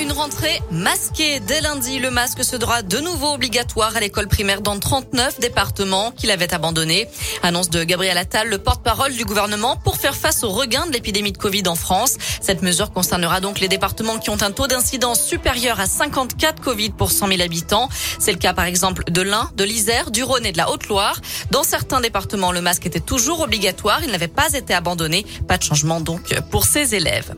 Une, 0.00 0.12
rentrée 0.12 0.62
masquée. 0.70 1.40
Dès 1.40 1.60
lundi, 1.60 1.98
le 1.98 2.10
masque 2.10 2.42
sera 2.44 2.82
de 2.82 2.98
nouveau 2.98 3.34
obligatoire 3.34 3.96
à 3.96 4.00
l'école 4.00 4.28
primaire 4.28 4.60
dans 4.60 4.78
39 4.78 5.40
départements 5.40 6.10
qu'il 6.12 6.30
avait 6.30 6.54
abandonnés. 6.54 7.08
Annonce 7.42 7.70
de 7.70 7.84
Gabriel 7.84 8.16
Attal, 8.16 8.48
le 8.48 8.58
porte-parole 8.58 9.12
du 9.12 9.24
gouvernement, 9.24 9.76
pour 9.76 9.96
faire 9.96 10.14
face 10.14 10.42
au 10.42 10.50
regain 10.50 10.86
de 10.86 10.92
l'épidémie 10.92 11.32
de 11.32 11.38
Covid 11.38 11.64
en 11.66 11.74
France. 11.74 12.16
Cette 12.40 12.62
mesure 12.62 12.92
concernera 12.92 13.40
donc 13.40 13.60
les 13.60 13.68
départements 13.68 14.18
qui 14.18 14.30
ont 14.30 14.40
un 14.42 14.52
taux 14.52 14.66
d'incidence 14.66 15.22
supérieur 15.22 15.80
à 15.80 15.86
54 15.86 16.62
Covid 16.62 16.90
pour 16.90 17.12
100 17.12 17.28
000 17.28 17.40
habitants. 17.42 17.88
C'est 18.18 18.32
le 18.32 18.38
cas 18.38 18.54
par 18.54 18.64
exemple 18.64 19.04
de 19.10 19.22
l'Ain, 19.22 19.50
de 19.56 19.64
l'Isère, 19.64 20.10
du 20.10 20.22
Rhône 20.22 20.46
et 20.46 20.52
de 20.52 20.58
la 20.58 20.70
Haute-Loire. 20.70 21.20
Dans 21.50 21.62
certains 21.62 22.00
départements, 22.00 22.52
le 22.52 22.60
masque 22.60 22.86
était 22.86 23.00
toujours 23.00 23.40
obligatoire. 23.40 24.00
Il 24.04 24.10
n'avait 24.10 24.28
pas 24.28 24.52
été 24.52 24.72
abandonné. 24.74 25.26
Pas 25.46 25.58
de 25.58 25.62
changement 25.62 26.00
donc 26.00 26.34
pour 26.50 26.64
ces 26.64 26.94
élèves. 26.94 27.34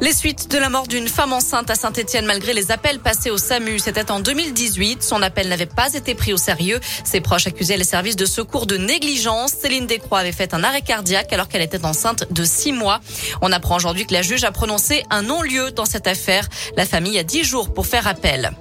Les 0.00 0.12
suites 0.12 0.50
de 0.50 0.58
la 0.58 0.68
mort 0.68 0.86
d'une 0.86 1.08
femme 1.08 1.32
enceinte 1.32 1.70
à 1.70 1.74
Saint-Etienne 1.98 2.26
malgré 2.26 2.54
les 2.54 2.70
appels 2.70 3.00
passés 3.00 3.28
au 3.28 3.38
SAMU. 3.38 3.80
C'était 3.80 4.12
en 4.12 4.20
2018. 4.20 5.02
Son 5.02 5.20
appel 5.20 5.48
n'avait 5.48 5.66
pas 5.66 5.94
été 5.94 6.14
pris 6.14 6.32
au 6.32 6.36
sérieux. 6.36 6.78
Ses 7.02 7.20
proches 7.20 7.48
accusaient 7.48 7.76
les 7.76 7.82
services 7.82 8.14
de 8.14 8.24
secours 8.24 8.66
de 8.66 8.76
négligence. 8.76 9.50
Céline 9.50 9.88
Descroix 9.88 10.20
avait 10.20 10.30
fait 10.30 10.54
un 10.54 10.62
arrêt 10.62 10.82
cardiaque 10.82 11.32
alors 11.32 11.48
qu'elle 11.48 11.60
était 11.60 11.84
enceinte 11.84 12.32
de 12.32 12.44
six 12.44 12.70
mois. 12.70 13.00
On 13.42 13.50
apprend 13.50 13.74
aujourd'hui 13.74 14.06
que 14.06 14.12
la 14.12 14.22
juge 14.22 14.44
a 14.44 14.52
prononcé 14.52 15.02
un 15.10 15.22
non-lieu 15.22 15.72
dans 15.72 15.86
cette 15.86 16.06
affaire. 16.06 16.48
La 16.76 16.84
famille 16.84 17.18
a 17.18 17.24
dix 17.24 17.42
jours 17.42 17.74
pour 17.74 17.88
faire 17.88 18.06
appel. 18.06 18.52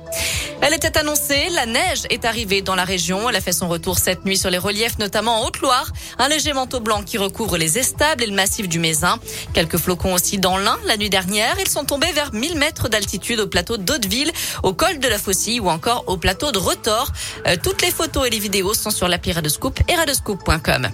Elle 0.62 0.74
était 0.74 0.98
annoncée, 0.98 1.50
la 1.52 1.66
neige 1.66 2.04
est 2.10 2.26
arrivée 2.26 2.62
dans 2.62 2.76
la 2.76 2.84
région. 2.84 3.30
Elle 3.30 3.36
a 3.36 3.42
fait 3.42 3.52
son 3.52 3.68
retour 3.68 4.00
cette 4.00 4.26
nuit 4.26 4.38
sur 4.38 4.50
les 4.50 4.58
reliefs, 4.58 4.98
notamment 4.98 5.42
en 5.42 5.46
Haute-Loire. 5.46 5.92
Un 6.18 6.28
léger 6.28 6.54
manteau 6.54 6.80
blanc 6.80 7.04
qui 7.04 7.18
recouvre 7.18 7.58
les 7.58 7.78
estables 7.78 8.24
et 8.24 8.28
le 8.28 8.34
massif 8.34 8.68
du 8.68 8.80
Mézin. 8.80 9.20
Quelques 9.54 9.78
flocons 9.78 10.14
aussi 10.14 10.40
dans 10.40 10.58
l'Ain 10.58 10.78
la 10.86 10.98
nuit 10.98 11.10
dernière. 11.10 11.56
Ils 11.60 11.70
sont 11.70 11.86
tombés 11.86 12.12
vers 12.12 12.34
1000 12.34 12.58
mètres 12.58 12.90
d'altitude 12.90 13.40
au 13.40 13.48
plateau 13.48 13.78
d'Hauteville, 13.78 14.32
au 14.64 14.74
col 14.74 15.00
de 15.00 15.08
la 15.08 15.20
Faucille 15.20 15.60
ou 15.60 15.70
encore 15.70 16.04
au 16.08 16.18
plateau 16.18 16.52
de 16.52 16.58
Retors. 16.58 17.12
Euh, 17.46 17.56
toutes 17.62 17.82
les 17.82 17.92
photos 17.92 18.28
et 18.28 18.30
les 18.30 18.40
vidéos 18.40 18.74
sont 18.74 18.92
sur 18.92 19.08
l'appli 19.08 19.32
Radescoop 19.32 19.80
et 19.88 19.96
radescoop.com. 19.96 20.90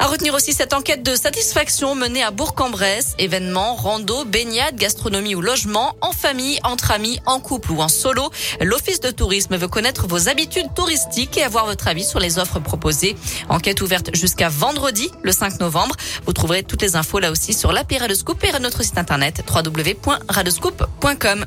À 0.00 0.06
retenir 0.06 0.32
aussi 0.32 0.54
cette 0.54 0.72
enquête 0.72 1.02
de 1.02 1.14
satisfaction 1.14 1.94
menée 1.94 2.22
à 2.22 2.30
Bourg-en-Bresse. 2.30 3.14
Événements, 3.18 3.74
rando, 3.74 4.24
baignade, 4.24 4.74
gastronomie 4.76 5.34
ou 5.34 5.42
logement, 5.42 5.94
en 6.00 6.12
famille, 6.12 6.58
entre 6.64 6.90
amis, 6.90 7.20
en 7.26 7.38
couple 7.38 7.72
ou 7.72 7.82
en 7.82 7.88
solo. 7.88 8.30
L'Office 8.62 9.00
de 9.00 9.10
tourisme 9.10 9.58
veut 9.58 9.68
connaître 9.68 10.06
vos 10.08 10.30
habitudes 10.30 10.72
touristiques 10.74 11.36
et 11.36 11.42
avoir 11.42 11.66
votre 11.66 11.86
avis 11.86 12.04
sur 12.04 12.18
les 12.18 12.38
offres 12.38 12.60
proposées. 12.60 13.14
Enquête 13.50 13.82
ouverte 13.82 14.16
jusqu'à 14.16 14.48
vendredi, 14.48 15.10
le 15.22 15.32
5 15.32 15.60
novembre. 15.60 15.94
Vous 16.24 16.32
trouverez 16.32 16.62
toutes 16.62 16.80
les 16.80 16.96
infos 16.96 17.18
là 17.18 17.30
aussi 17.30 17.52
sur 17.52 17.70
l'appli 17.70 17.98
Radescoop 17.98 18.42
et 18.42 18.58
notre 18.58 18.82
site 18.82 18.96
internet 18.96 19.44
www.radescoop.com. 19.46 21.44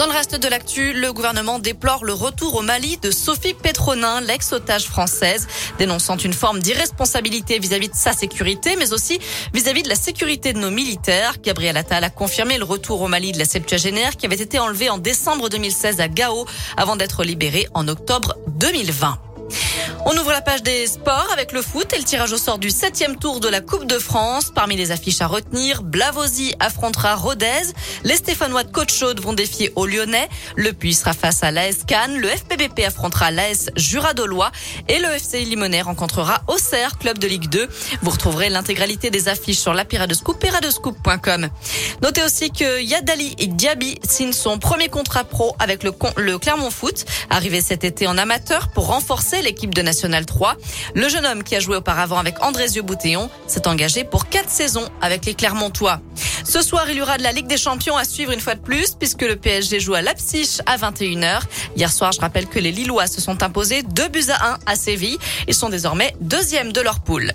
Dans 0.00 0.06
le 0.06 0.12
reste 0.12 0.36
de 0.36 0.48
l'actu, 0.48 0.94
le 0.94 1.12
gouvernement 1.12 1.58
déplore 1.58 2.06
le 2.06 2.14
retour 2.14 2.54
au 2.54 2.62
Mali 2.62 2.96
de 2.96 3.10
Sophie 3.10 3.52
Petronin, 3.52 4.22
l'ex-otage 4.22 4.86
française, 4.86 5.46
dénonçant 5.78 6.16
une 6.16 6.32
forme 6.32 6.60
d'irresponsabilité 6.60 7.58
vis-à-vis 7.58 7.90
de 7.90 7.94
sa 7.94 8.14
sécurité, 8.14 8.76
mais 8.78 8.94
aussi 8.94 9.18
vis-à-vis 9.52 9.82
de 9.82 9.90
la 9.90 9.96
sécurité 9.96 10.54
de 10.54 10.58
nos 10.58 10.70
militaires. 10.70 11.34
Gabriel 11.42 11.76
Attal 11.76 12.02
a 12.02 12.08
confirmé 12.08 12.56
le 12.56 12.64
retour 12.64 13.02
au 13.02 13.08
Mali 13.08 13.32
de 13.32 13.38
la 13.38 13.44
septuagénaire 13.44 14.16
qui 14.16 14.24
avait 14.24 14.40
été 14.40 14.58
enlevée 14.58 14.88
en 14.88 14.96
décembre 14.96 15.50
2016 15.50 16.00
à 16.00 16.08
Gao 16.08 16.46
avant 16.78 16.96
d'être 16.96 17.22
libérée 17.22 17.68
en 17.74 17.86
octobre 17.86 18.38
2020. 18.58 19.29
On 20.06 20.16
ouvre 20.16 20.32
la 20.32 20.40
page 20.40 20.62
des 20.62 20.86
sports 20.86 21.28
avec 21.32 21.52
le 21.52 21.60
foot 21.60 21.92
et 21.92 21.98
le 21.98 22.04
tirage 22.04 22.32
au 22.32 22.38
sort 22.38 22.58
du 22.58 22.70
septième 22.70 23.16
tour 23.16 23.38
de 23.38 23.48
la 23.48 23.60
Coupe 23.60 23.84
de 23.84 23.98
France. 23.98 24.50
Parmi 24.54 24.74
les 24.74 24.92
affiches 24.92 25.20
à 25.20 25.26
retenir, 25.26 25.82
Blavosi 25.82 26.54
affrontera 26.58 27.14
Rodez. 27.16 27.72
Les 28.04 28.16
Stéphanois 28.16 28.64
de 28.64 28.72
Côte 28.72 28.90
Chaude 28.90 29.20
vont 29.20 29.34
défier 29.34 29.72
au 29.76 29.86
Lyonnais. 29.86 30.28
Le 30.56 30.72
Puy 30.72 30.94
sera 30.94 31.12
face 31.12 31.42
à 31.42 31.50
l'AS 31.50 31.84
Cannes. 31.86 32.16
Le 32.18 32.28
FPBP 32.28 32.80
affrontera 32.86 33.30
l'AS 33.30 33.70
Juradolois. 33.76 34.50
Et 34.88 34.98
le 34.98 35.08
FC 35.08 35.44
Limonais 35.44 35.82
rencontrera 35.82 36.42
Auxerre, 36.48 36.98
club 36.98 37.18
de 37.18 37.28
Ligue 37.28 37.50
2. 37.50 37.68
Vous 38.02 38.10
retrouverez 38.10 38.48
l'intégralité 38.48 39.10
des 39.10 39.28
affiches 39.28 39.58
sur 39.58 39.74
la 39.74 39.84
de 39.84 40.14
Scoop 40.14 40.42
et 40.44 40.50
radescoop.com. 40.50 41.48
Notez 42.02 42.22
aussi 42.22 42.50
que 42.50 42.80
Yadali 42.80 43.34
et 43.38 43.48
Diaby 43.48 43.98
signent 44.08 44.32
son 44.32 44.58
premier 44.58 44.88
contrat 44.88 45.24
pro 45.24 45.54
avec 45.58 45.82
le, 45.82 45.92
le 46.16 46.38
Clermont 46.38 46.70
Foot, 46.70 47.04
arrivé 47.28 47.60
cet 47.60 47.84
été 47.84 48.06
en 48.06 48.16
amateur 48.16 48.68
pour 48.68 48.86
renforcer 48.86 49.42
l'équipe 49.42 49.74
de 49.74 49.82
National 49.90 50.24
3. 50.24 50.56
Le 50.94 51.08
jeune 51.08 51.26
homme 51.26 51.42
qui 51.42 51.56
a 51.56 51.60
joué 51.60 51.74
auparavant 51.74 52.18
avec 52.18 52.40
Andrésio 52.44 52.84
Boutéon 52.84 53.28
s'est 53.48 53.66
engagé 53.66 54.04
pour 54.04 54.28
quatre 54.28 54.48
saisons 54.48 54.88
avec 55.00 55.26
les 55.26 55.34
Clermontois. 55.34 56.00
Ce 56.44 56.62
soir, 56.62 56.88
il 56.88 56.96
y 56.96 57.02
aura 57.02 57.18
de 57.18 57.24
la 57.24 57.32
Ligue 57.32 57.48
des 57.48 57.56
Champions 57.56 57.96
à 57.96 58.04
suivre 58.04 58.30
une 58.30 58.38
fois 58.38 58.54
de 58.54 58.60
plus 58.60 58.94
puisque 58.94 59.22
le 59.22 59.34
PSG 59.34 59.80
joue 59.80 59.94
à 59.94 60.00
Leipzig 60.02 60.60
à 60.66 60.76
21h. 60.76 61.40
Hier 61.76 61.92
soir, 61.92 62.12
je 62.12 62.20
rappelle 62.20 62.46
que 62.46 62.60
les 62.60 62.70
Lillois 62.70 63.08
se 63.08 63.20
sont 63.20 63.42
imposés 63.42 63.82
2 63.82 64.08
buts 64.08 64.30
à 64.30 64.52
1 64.52 64.58
à 64.66 64.76
Séville. 64.76 65.18
Ils 65.48 65.54
sont 65.54 65.70
désormais 65.70 66.14
deuxième 66.20 66.72
de 66.72 66.80
leur 66.80 67.00
poule. 67.00 67.32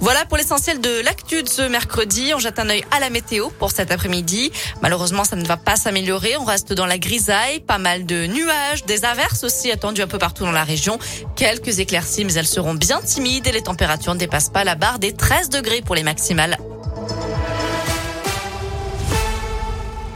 Voilà 0.00 0.24
pour 0.24 0.36
l'essentiel 0.36 0.80
de 0.80 1.00
l'actu 1.00 1.42
de 1.42 1.48
ce 1.48 1.62
mercredi. 1.62 2.32
On 2.34 2.38
jette 2.38 2.58
un 2.58 2.68
œil 2.68 2.84
à 2.90 3.00
la 3.00 3.10
météo 3.10 3.48
pour 3.58 3.70
cet 3.70 3.90
après-midi. 3.90 4.50
Malheureusement, 4.82 5.24
ça 5.24 5.36
ne 5.36 5.44
va 5.44 5.56
pas 5.56 5.76
s'améliorer. 5.76 6.36
On 6.36 6.44
reste 6.44 6.72
dans 6.72 6.86
la 6.86 6.98
grisaille, 6.98 7.60
pas 7.60 7.78
mal 7.78 8.06
de 8.06 8.26
nuages, 8.26 8.84
des 8.84 9.04
averses 9.04 9.44
aussi 9.44 9.70
attendues 9.70 10.02
un 10.02 10.06
peu 10.06 10.18
partout 10.18 10.44
dans 10.44 10.52
la 10.52 10.64
région. 10.64 10.98
Quelques 11.36 11.78
éclaircies, 11.78 12.24
mais 12.24 12.34
elles 12.34 12.46
seront 12.46 12.74
bien 12.74 13.00
timides 13.00 13.46
et 13.46 13.52
les 13.52 13.62
températures 13.62 14.14
ne 14.14 14.18
dépassent 14.18 14.50
pas 14.50 14.64
la 14.64 14.74
barre 14.74 14.98
des 14.98 15.12
13 15.12 15.48
degrés 15.50 15.82
pour 15.82 15.94
les 15.94 16.02
maximales. 16.02 16.58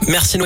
Merci. 0.09 0.39